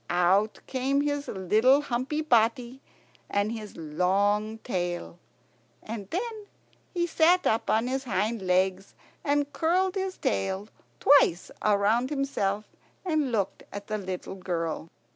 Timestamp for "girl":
14.33-14.89